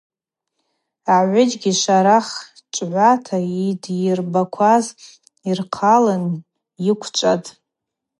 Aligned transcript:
Агӏвыджьгьи 1.15 1.73
шварах 1.79 2.27
чӏвгӏвата 2.73 3.37
йдйырбакваз 3.67 4.85
йырхъалын 5.47 6.23
йыквчӏватӏ. 6.85 7.49